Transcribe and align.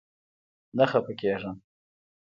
نه 0.77 0.85
خپه 0.91 1.13
کيږم 1.19 1.55